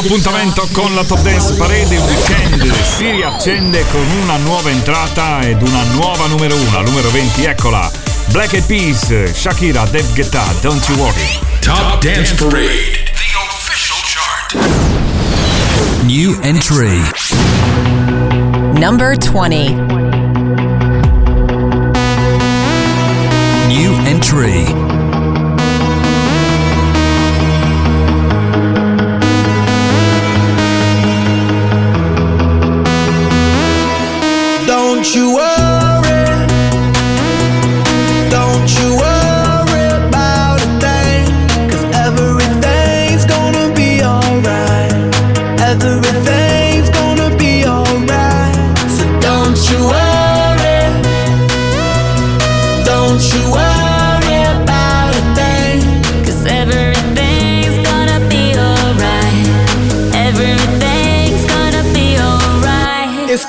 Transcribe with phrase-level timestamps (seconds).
[0.00, 1.94] appuntamento con la Top Dance Parade.
[1.94, 7.44] Il weekend si riaccende con una nuova entrata ed una nuova numero 1, numero 20,
[7.44, 7.90] eccola.
[8.28, 11.38] Black Eyed Peas, Shakira, Dev Guetta, Don't You Worry.
[11.60, 14.54] Top Dance Parade, the official chart.
[16.04, 17.02] New entry.
[18.78, 19.74] Number 20.
[23.68, 24.79] New entry.
[35.14, 35.49] you up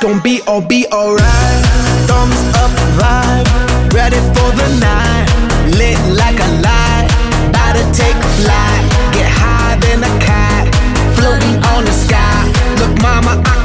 [0.02, 1.62] gon' be all be alright.
[2.10, 5.30] Thumbs up vibe, ready for the night.
[5.78, 7.08] Lit like a light,
[7.50, 8.84] about to take a flight.
[9.14, 10.66] Get higher than a cat,
[11.16, 12.50] floating on the sky.
[12.80, 13.61] Look, mama, I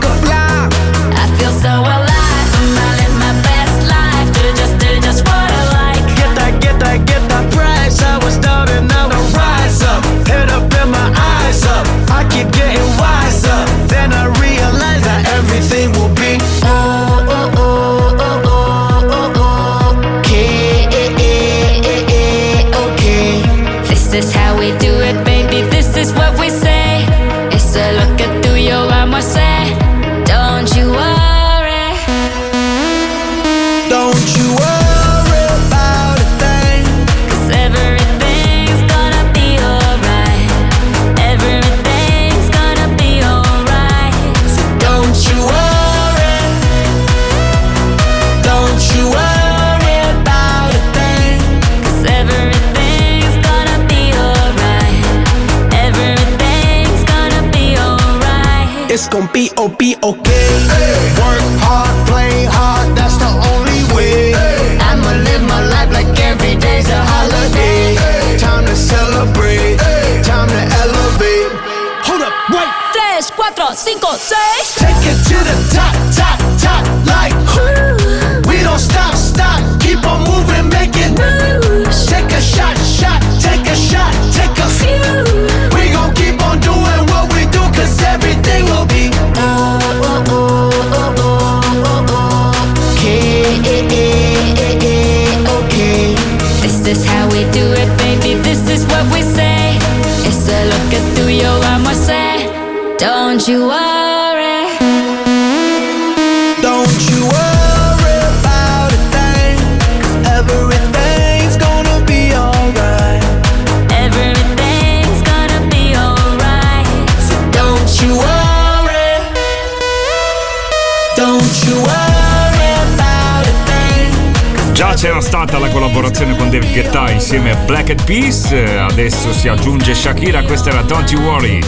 [126.16, 128.50] collaborazione con David Guetta insieme a Black Eyed Peas,
[128.90, 131.60] adesso si aggiunge Shakira, questa era Don't You Worry,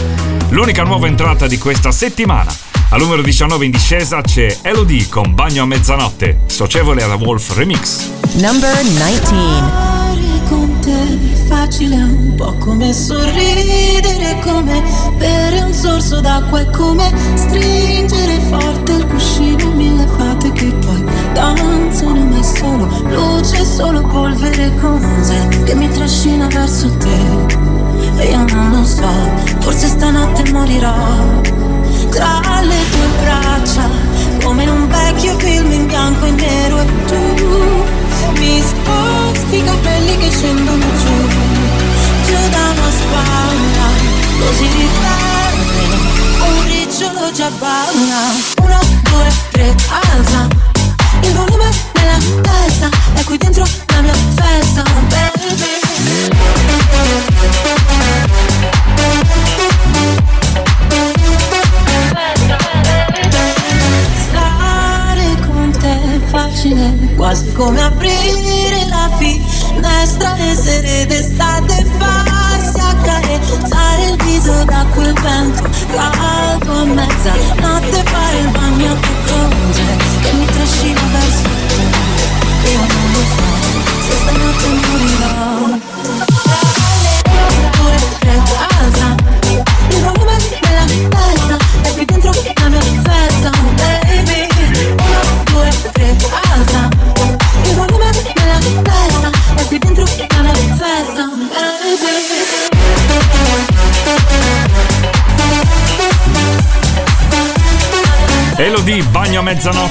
[0.49, 2.51] l'unica nuova entrata di questa settimana.
[2.89, 8.09] Al numero 19 in discesa c'è Elodie con Bagno a mezzanotte, socievole alla Wolf Remix.
[8.33, 9.89] Number 19
[10.47, 14.81] con te facile un po' come sorridere come
[15.17, 21.03] bere un sorso d'acqua è come stringere forte il cuscino mille fate che poi
[21.33, 27.67] danzano ma è solo luce solo polvere cose che mi trascina verso te.
[28.17, 29.07] E io non lo so
[29.59, 30.93] forse stanotte morirò
[32.09, 33.89] tra le tue braccia
[34.43, 36.79] come in un vecchio film in bianco e nero.
[36.79, 36.85] E
[37.35, 37.83] tu
[38.37, 41.27] mi sposti i capelli che scendono giù,
[42.25, 43.87] giù da una spalla,
[44.39, 46.07] così ritardo,
[46.47, 48.47] un ricciolo già balla.
[48.61, 48.79] Una
[50.39, 50.68] ormai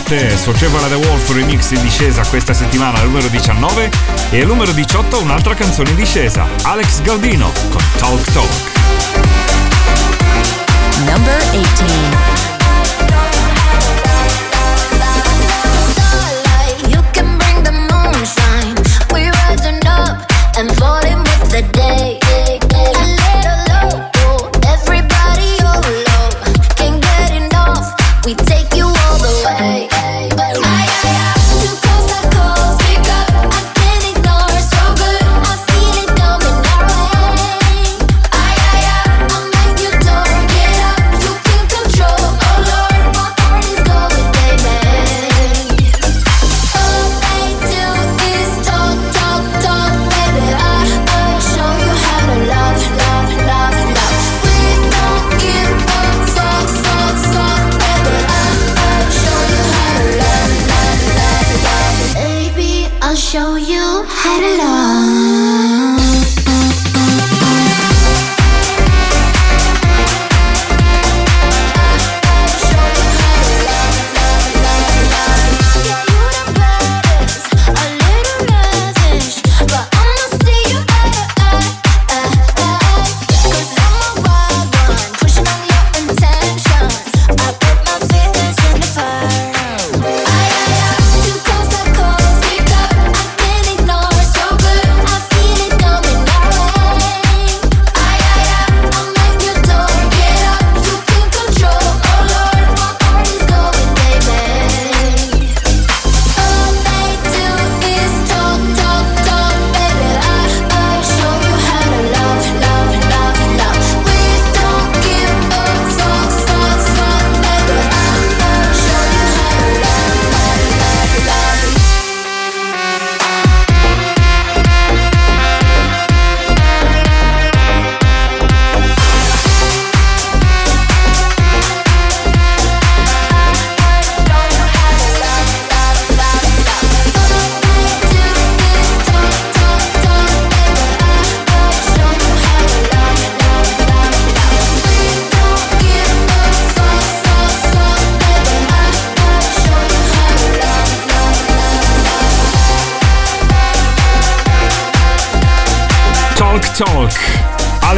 [0.08, 3.90] Forte Socievola The Wolf remix in discesa questa settimana al numero 19
[4.30, 8.48] e al numero 18 un'altra canzone in discesa, Alex Gaudino con Talk Talk.
[11.04, 12.37] Number 18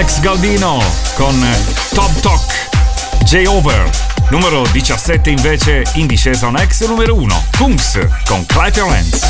[0.00, 0.78] Alex Galdino
[1.14, 1.38] con
[1.92, 2.40] Top Talk
[3.26, 3.90] J-Over.
[4.30, 9.20] Numero 17 invece in discesa un ex numero 1, Punks con Clap Your Hands.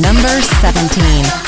[0.00, 1.45] Number 17.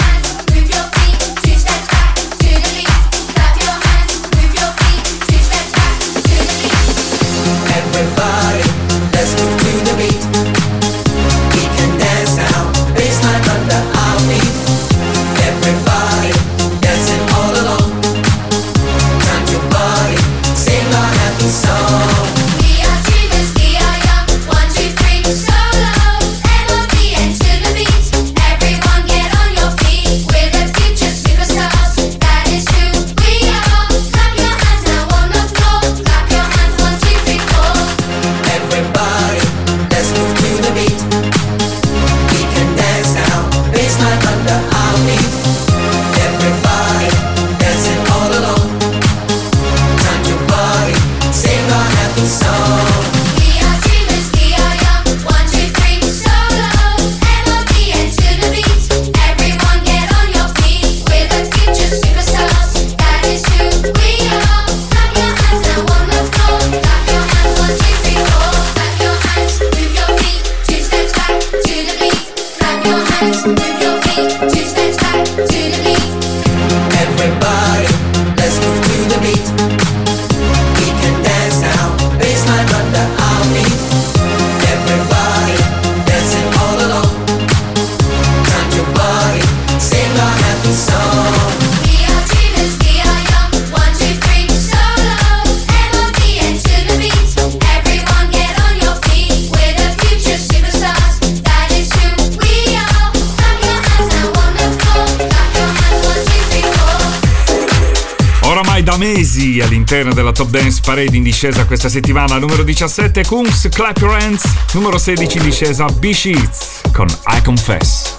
[110.39, 112.39] Top Dance Parade in discesa questa settimana.
[112.39, 114.41] Numero 17 Kungs Clap Your Hands.
[114.73, 118.15] Numero 16 in discesa B Sheets con I Confess.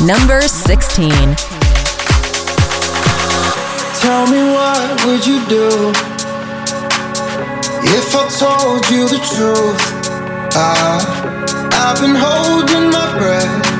[0.00, 1.36] Number 16.
[4.00, 5.92] Tell me what would you do
[7.84, 9.80] if I told you the truth?
[10.56, 10.98] I,
[11.74, 13.70] I've been holding my breath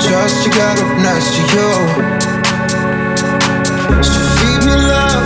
[0.00, 1.70] just to get up next to you.
[4.02, 5.25] So feed me love,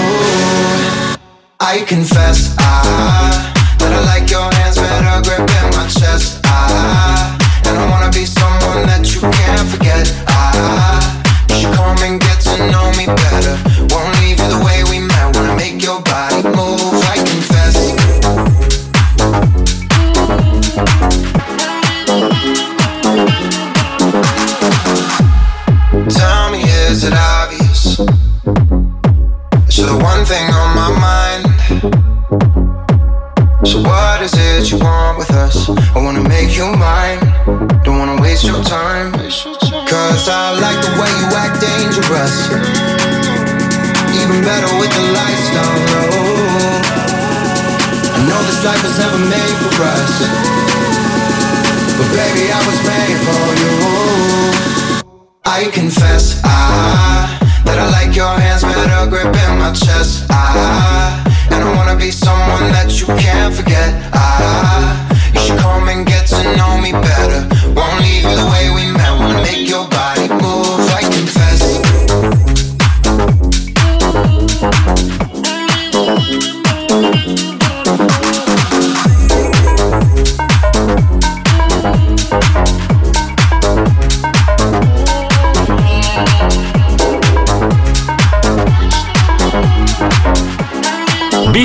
[1.71, 6.40] I confess, I, that I like your hands better gripping my chest.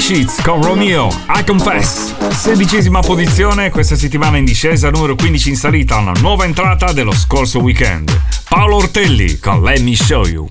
[0.06, 2.14] Sheets con Romeo, I Confess.
[2.30, 7.58] Sedicesima posizione, questa settimana in discesa, numero 15 in salita, una nuova entrata dello scorso
[7.58, 8.16] weekend.
[8.48, 10.48] Paolo Ortelli con Let Me Show You.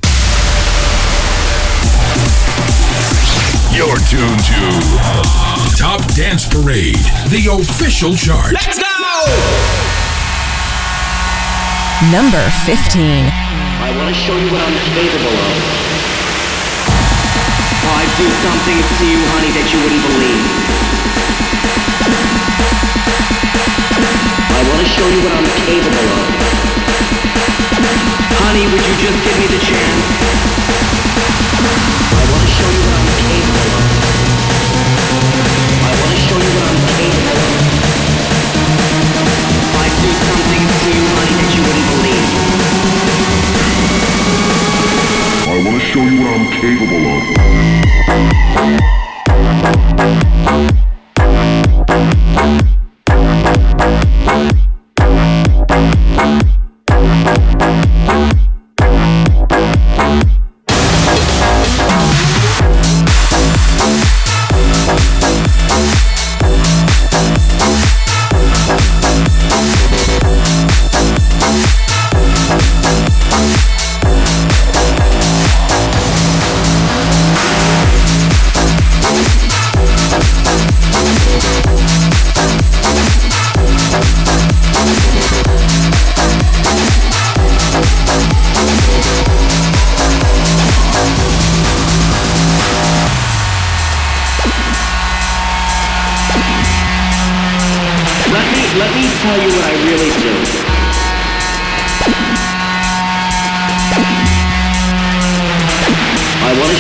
[3.72, 8.52] You're tuned to Top Dance Parade, the official chart.
[8.52, 8.84] Let's go!
[12.12, 13.32] Number 15.
[13.80, 15.95] I want to show you what I'm capable of.
[17.96, 20.44] I'd do something to you, honey, that you wouldn't believe.
[24.52, 26.28] I want to show you what I'm capable of.
[28.44, 30.04] Honey, would you just give me the chance?
[32.20, 33.88] I want to show you what I'm capable of.
[35.88, 37.64] I want to show you what I'm capable of.
[39.72, 43.14] I'd do something to you, honey, that you wouldn't believe.
[45.56, 47.86] I want to show you what I'm capable of.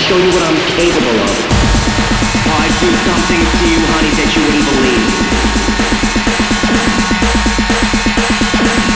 [0.05, 1.33] Show you what I'm capable of.
[1.33, 5.01] Oh, I'd do something to you, honey, that you wouldn't believe.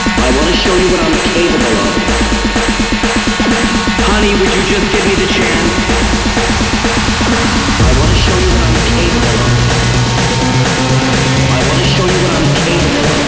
[0.06, 1.98] I want to show you what I'm capable of.
[4.06, 5.74] Honey, would you just give me the chance?
[7.74, 9.50] I want to show you what I'm capable of.
[11.42, 13.26] I want to show you what I'm capable of.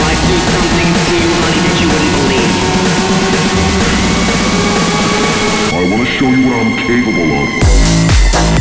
[0.00, 2.67] I'd do something to you, honey, that you wouldn't believe.
[6.18, 8.58] Show you what I'm capable of.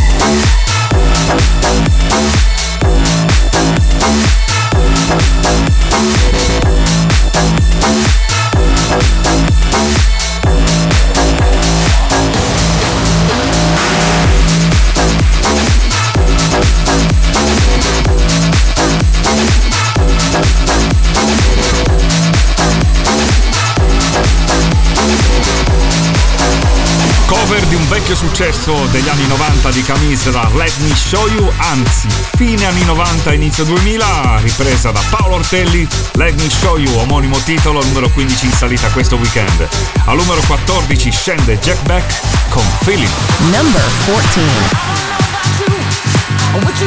[28.17, 33.63] Successo degli anni 90 di Camisra Let Me Show You, anzi fine anni 90 inizio
[33.63, 38.89] 2000, ripresa da Paolo Ortelli, Let Me Show You, omonimo titolo, numero 15 in salita
[38.89, 39.67] questo weekend.
[40.05, 42.13] Al numero 14 scende Jack Beck
[42.49, 43.11] con Feeling.
[43.51, 44.55] Number 14.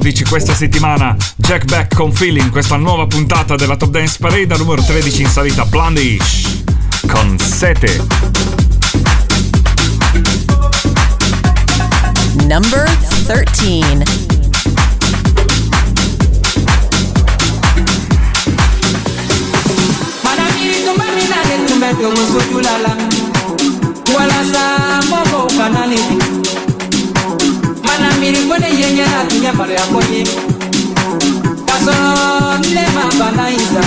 [0.05, 4.83] 14 questa settimana Jack Beck con Feeling, questa nuova puntata della Top Dance Parade, numero
[4.83, 6.63] 13 in salita Blondish
[7.11, 8.05] con Sete.
[12.47, 12.91] Number
[13.25, 13.83] 13.
[24.13, 26.24] Wala sa mo kanaliti
[27.99, 30.23] mana mirimo ne yenya atunya mare akonye
[32.63, 32.83] nile
[33.55, 33.83] iza.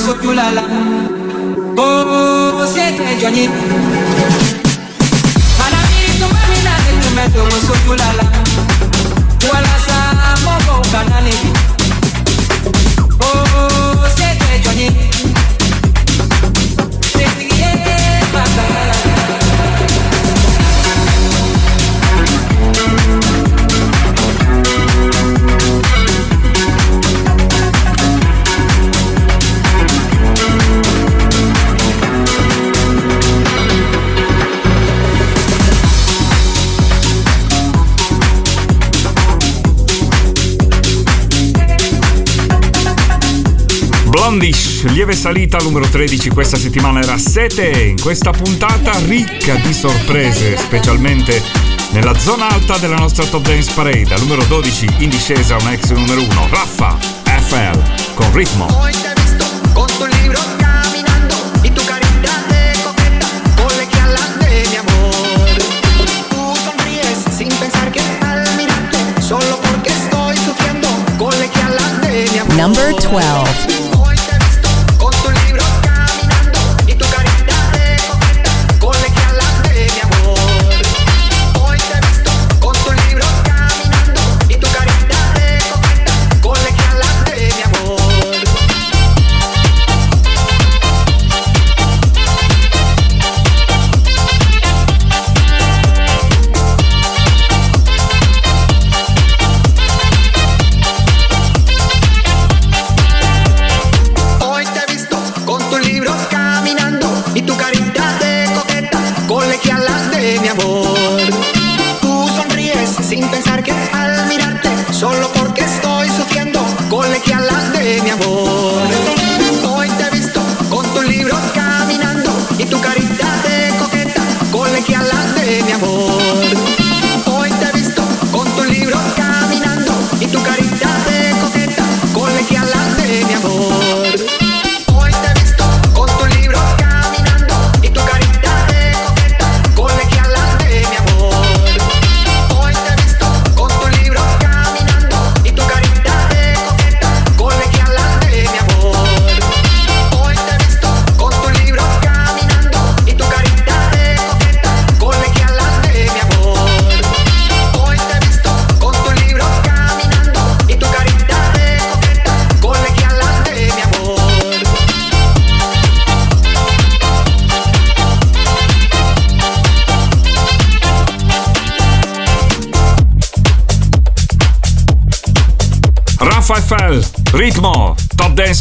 [0.00, 0.64] soy ulala.
[1.76, 4.09] Oh, siete Johnny.
[45.30, 47.62] salita, numero 13 questa settimana era 7.
[47.86, 51.40] In questa puntata ricca di sorprese, specialmente
[51.92, 54.12] nella zona alta della nostra Top Dance Parade.
[54.12, 58.66] Al numero 12 in discesa un ex numero 1, Raffa FL con ritmo.
[72.56, 73.39] number 12.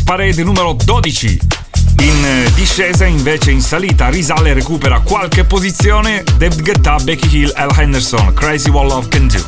[0.09, 1.37] parete numero 12.
[1.99, 7.51] In eh, discesa invece in salita risale e recupera qualche posizione David Guetta, Becky Hill,
[7.53, 9.39] Al Henderson, Crazy What Love Can Do.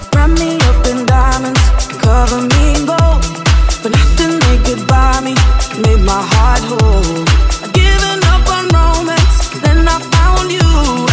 [7.74, 11.11] Giving up on romance, then I found you.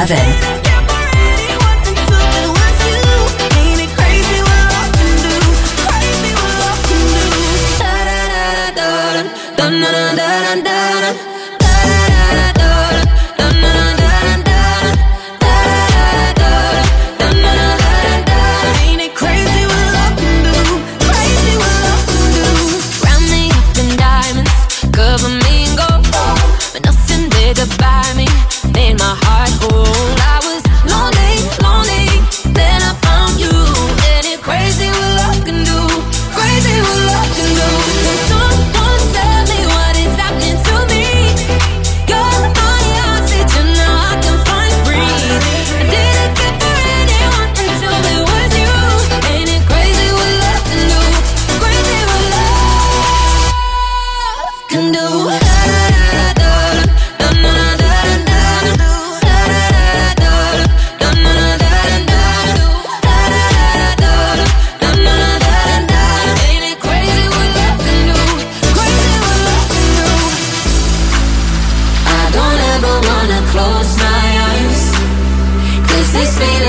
[0.00, 0.49] 11.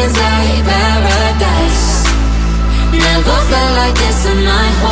[0.03, 2.05] inside paradise.
[2.91, 4.90] Never felt like this in my whole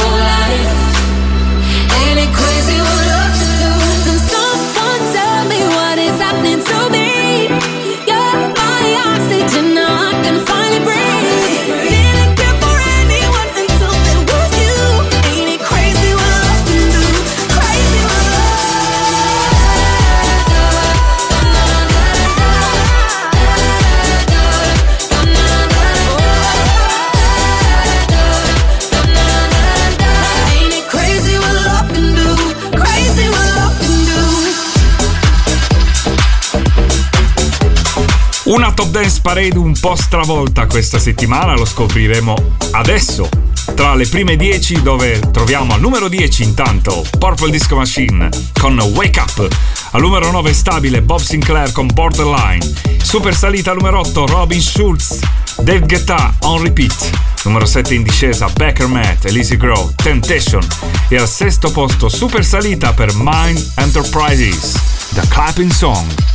[39.22, 42.36] Parade un po' stravolta questa settimana, lo scopriremo
[42.72, 43.30] adesso.
[43.76, 48.30] Tra le prime 10 dove troviamo al numero 10 intanto Purple Disco Machine
[48.60, 49.48] con Wake Up,
[49.92, 52.60] al numero 9 stabile Bob Sinclair con Borderline,
[53.02, 55.20] super salita numero 8 Robin Schulz,
[55.58, 57.10] Dave Guetta on repeat,
[57.44, 60.66] numero 7 in discesa Becker Matt, Elise Grow, Temptation
[61.08, 64.74] e al sesto posto super salita per Mind Enterprises,
[65.14, 66.29] The Clapping Song.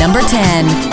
[0.00, 0.89] Number 10.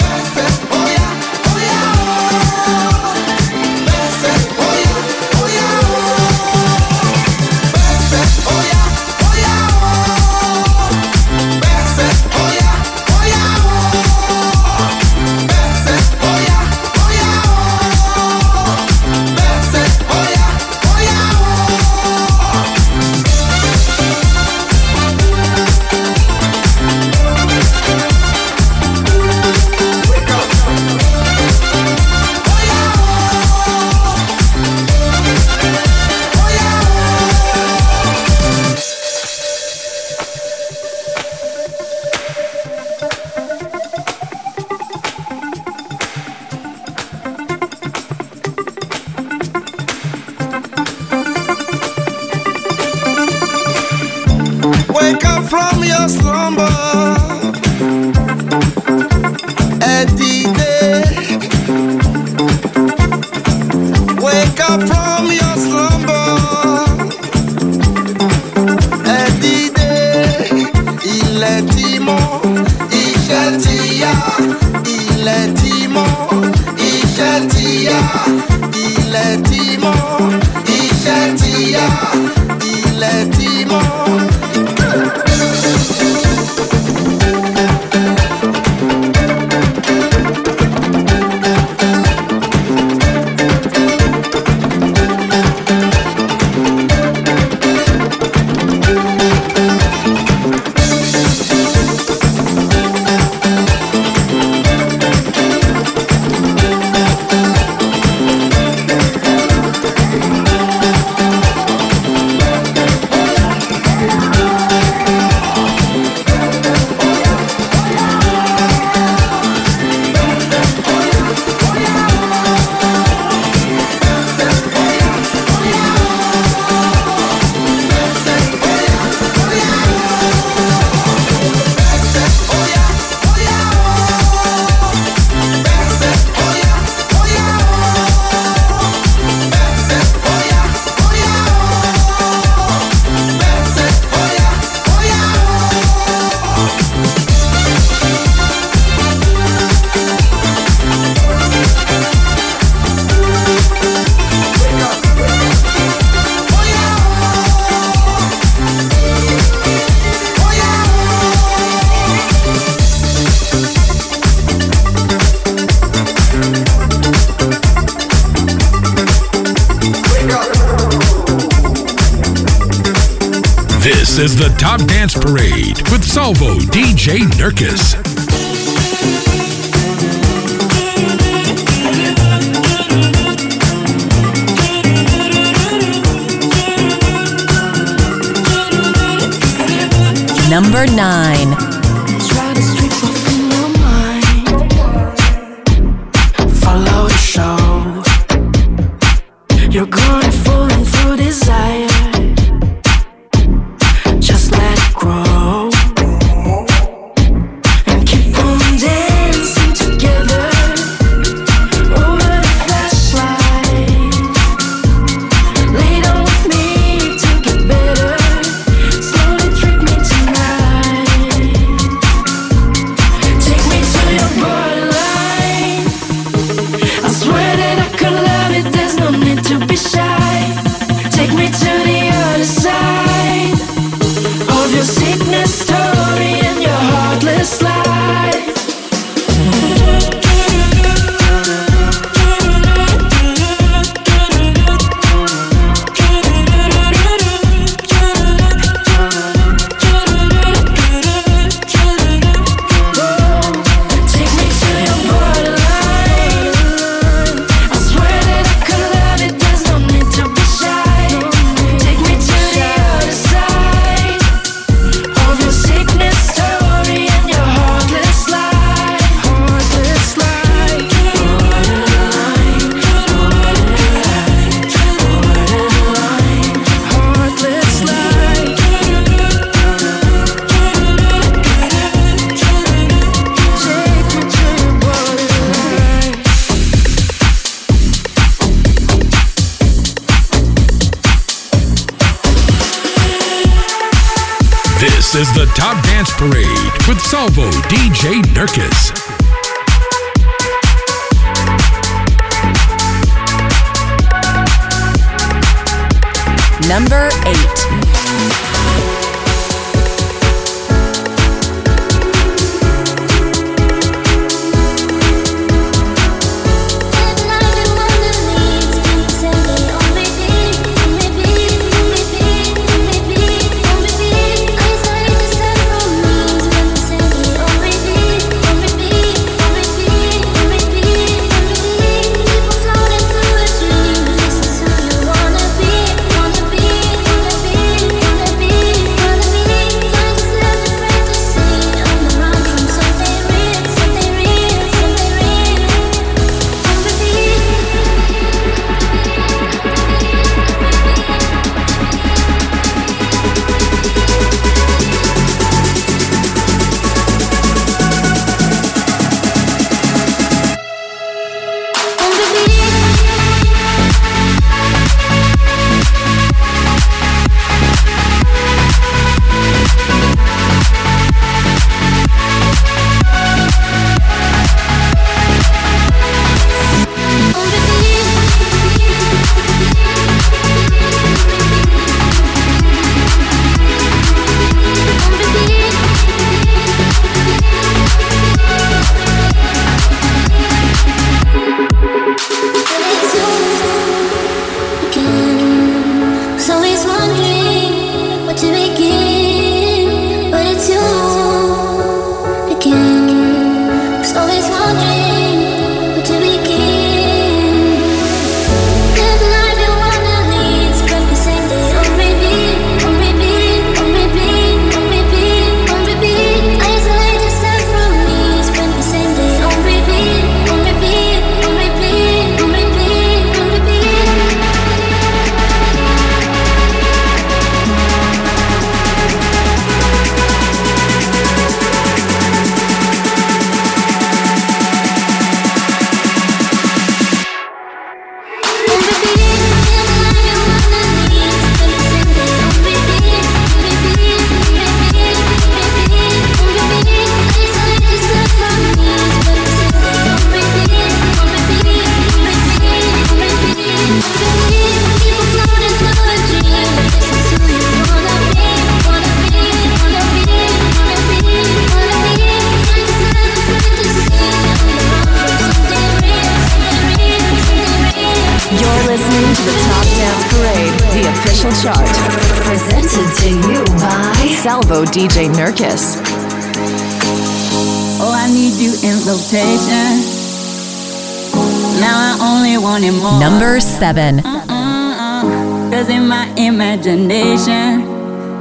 [483.78, 484.26] 7.
[484.26, 485.72] Uh, uh, uh.
[485.72, 487.86] Cause in my imagination,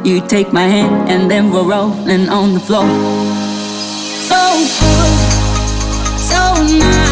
[0.02, 2.86] you take my hand and then we're rolling on the floor.
[4.30, 4.40] So
[4.78, 5.12] cool,
[6.16, 6.40] so
[6.78, 7.05] nice.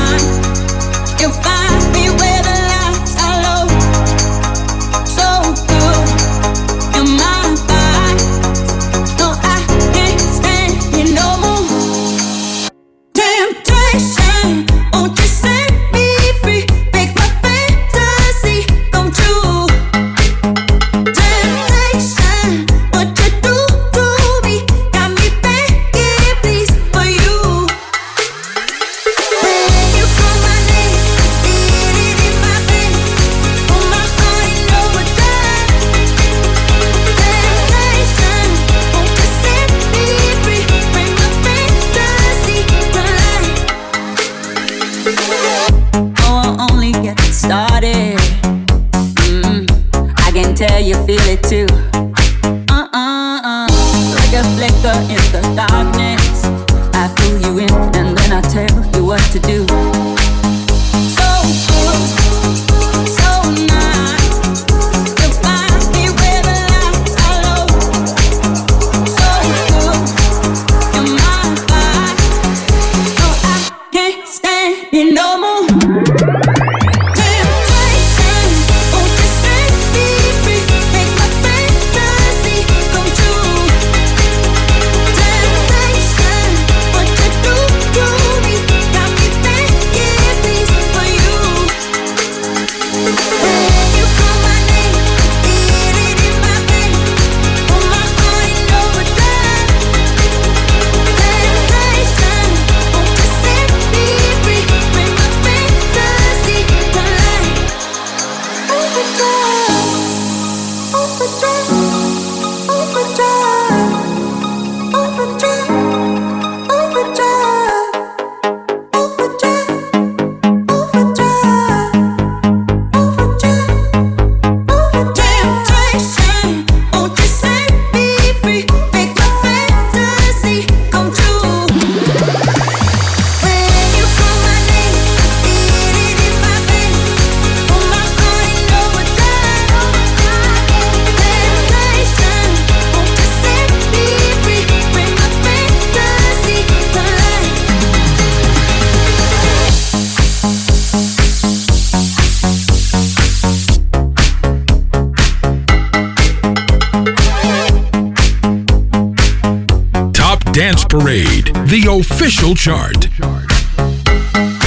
[162.55, 163.09] Chart.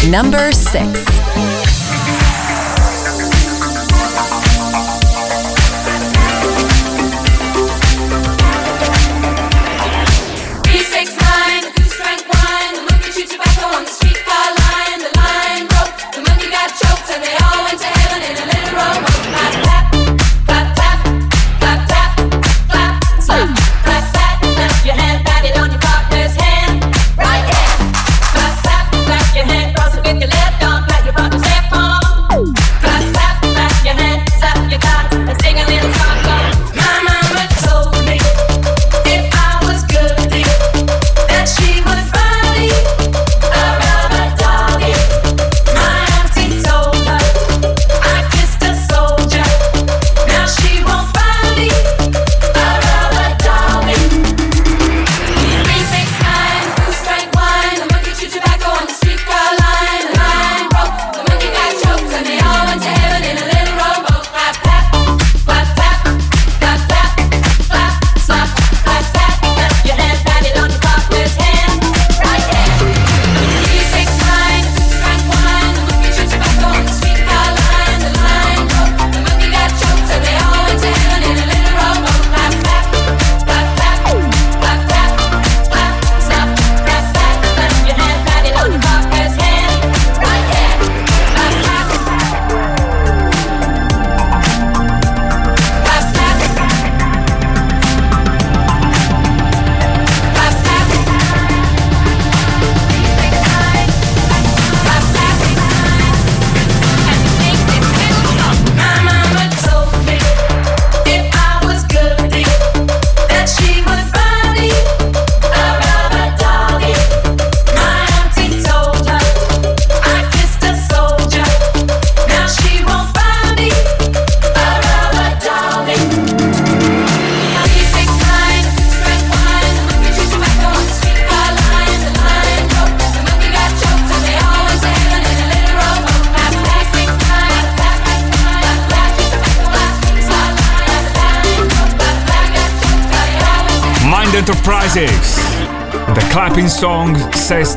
[0.09, 1.07] Number 6.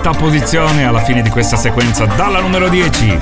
[0.03, 3.19] Sesta posizione alla fine di questa sequenza, dalla numero 10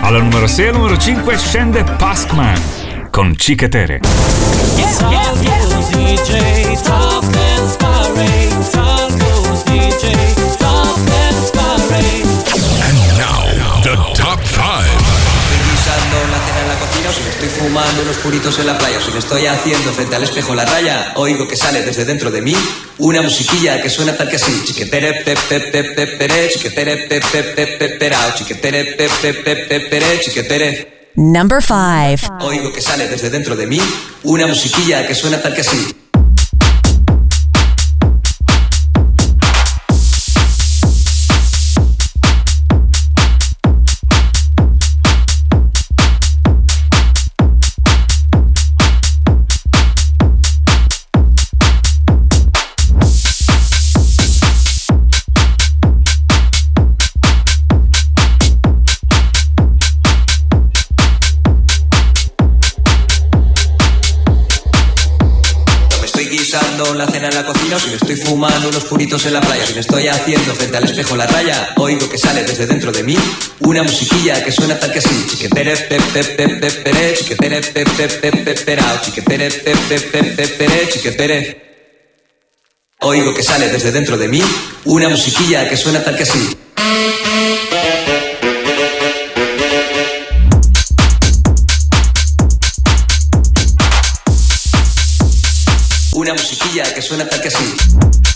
[0.00, 4.00] alla numero 6 e numero 5 scende Paskman con Cichetere.
[4.76, 5.46] Yeah, yeah,
[11.08, 11.35] And
[17.06, 19.10] cena en la cocina, o si me estoy fumando unos puritos en la playa, si
[19.12, 22.54] me estoy haciendo frente al espejo la raya, oigo que sale desde dentro de mí
[22.98, 24.64] una musiquilla que suena tal que así.
[24.64, 31.10] Chiquetere, pepe, pepe, pere, chiquetere, pepe, pepe, perao, chiquetere, pepe, pepe, pere, chiquetere.
[31.14, 32.44] Number 5.
[32.44, 33.80] Oigo que sale desde dentro de mí
[34.22, 36.05] una musiquilla que suena tal que así.
[68.46, 71.74] Fumando unos puritos en la playa, si me estoy haciendo frente al espejo la raya,
[71.78, 73.16] oigo que sale desde dentro de mí
[73.60, 75.26] una musiquilla que suena tal que así.
[75.28, 76.22] Chiquetere, pepe,
[76.84, 77.60] pere, chiquetere,
[80.92, 81.62] pepe.
[83.00, 84.42] Oigo que sale desde dentro de mí
[84.84, 86.56] una musiquilla que suena tal que así.
[96.12, 98.35] una musiquilla que suena tal que así.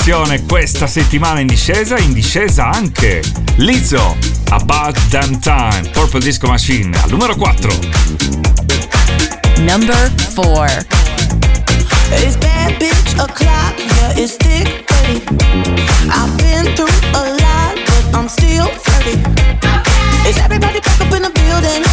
[0.00, 3.22] posizione questa settimana in discesa, in discesa anche
[3.56, 4.16] Lizzo,
[4.48, 7.70] About Damn Time, Purple Disco Machine, al numero 4.
[9.58, 10.86] Number 4
[12.12, 15.20] It's bad bitch o'clock, yeah, it's thick 30.
[16.08, 19.20] I've been through a lot, but I'm still flirty.
[20.26, 21.84] Is everybody back up in the building?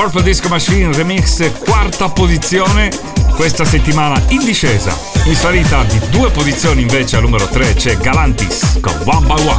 [0.00, 2.88] Purple Disco Machine Remix, quarta posizione,
[3.34, 4.98] questa settimana in discesa.
[5.24, 9.58] In salita di due posizioni invece al numero 3 c'è Galantis con One by One.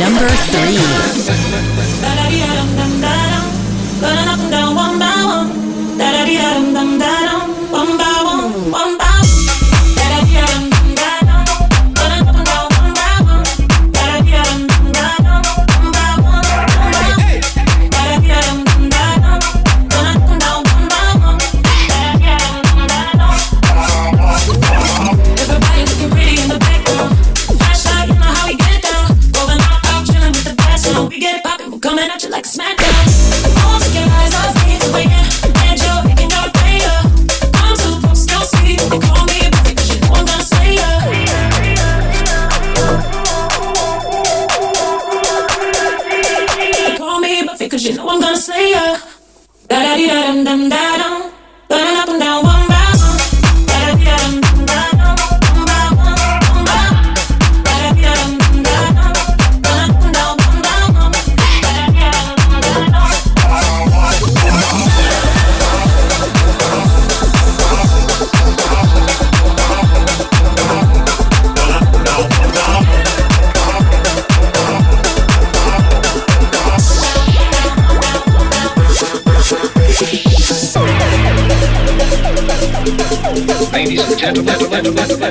[0.00, 1.77] Number 3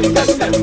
[0.04, 0.57] step.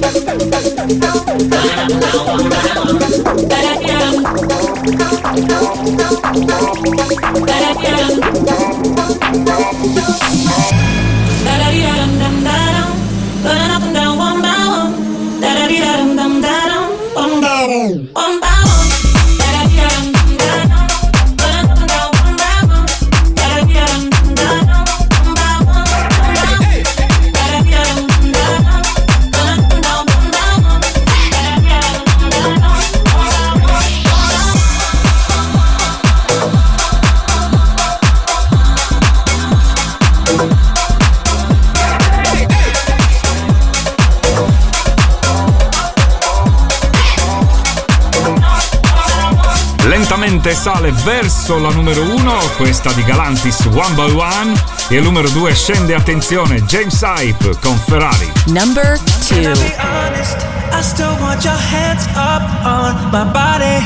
[50.84, 54.52] Sale verso la numero 1, questa di Galantis One by One.
[54.88, 58.30] E al numero 2 scende, attenzione, James Hype con Ferrari.
[58.46, 59.40] Number 2.
[59.40, 63.82] I still want your hands up on my body.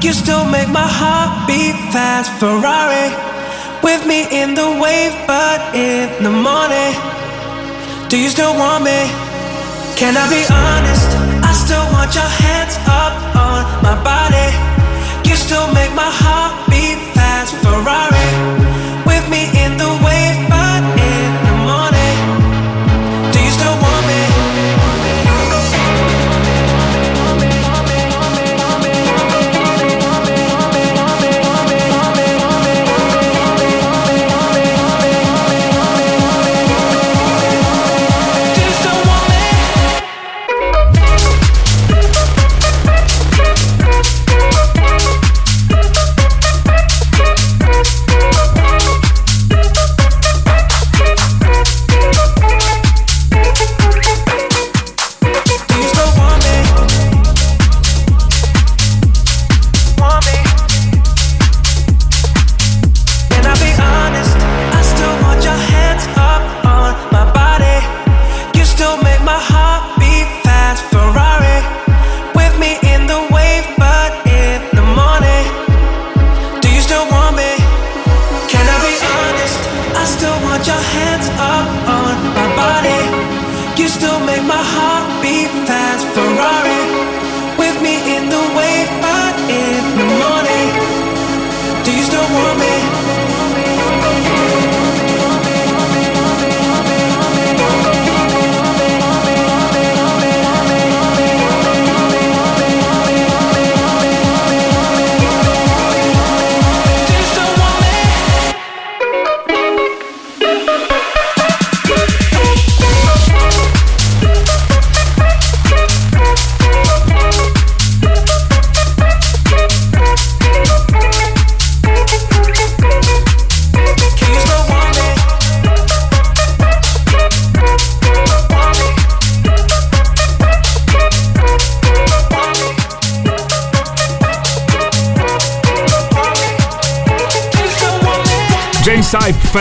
[0.00, 2.30] You still make my heart beat fast.
[2.38, 3.12] Ferrari
[3.82, 6.94] with me in the wave, but in the morning.
[8.08, 9.10] Do you still want me?
[9.96, 11.08] Can I be honest?
[11.44, 14.41] I still want your hands up on my body.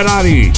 [0.01, 0.51] Ferrari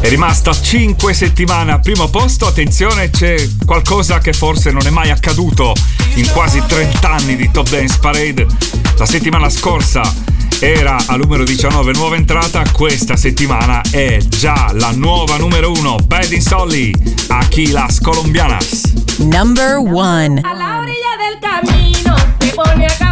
[0.00, 2.46] è rimasta 5 settimane al primo posto.
[2.46, 3.36] Attenzione, c'è
[3.66, 5.74] qualcosa che forse non è mai accaduto
[6.14, 8.46] in quasi 30 anni di Top Dance Parade.
[8.96, 10.10] La settimana scorsa
[10.58, 16.32] era al numero 19 nuova entrata, questa settimana è già la nuova numero 1, Bad
[16.32, 16.94] in Solly,
[17.28, 18.90] aquí las colombianas.
[19.18, 20.40] Number 1.
[20.44, 23.05] A la orilla del camino se pone a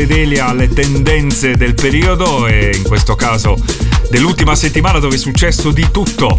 [0.00, 3.54] fedeli alle tendenze del periodo e in questo caso
[4.08, 6.38] dell'ultima settimana dove è successo di tutto.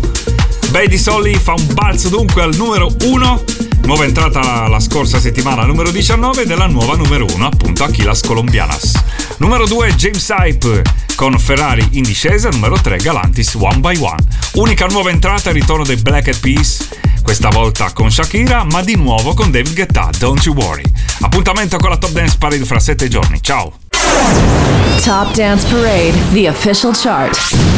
[0.72, 3.43] Baby Solly fa un balzo dunque al numero 1.
[3.84, 8.93] Nuova entrata la scorsa settimana, numero 19, della nuova numero 1, appunto Aquilas Colombianas.
[9.38, 10.82] Numero 2, James Hype
[11.14, 12.49] con Ferrari in discesa.
[12.49, 14.24] Numero 3, Galantis One by One.
[14.53, 16.88] Unica nuova entrata, il ritorno dei Black Eyed Peas.
[17.22, 20.84] Questa volta con Shakira, ma di nuovo con David Guetta, Don't You Worry.
[21.22, 23.39] Appuntamento con la Top Dance Parade fra 7 giorni.
[23.41, 23.72] Ciao!
[25.03, 27.70] Top Dance Parade, the official chart.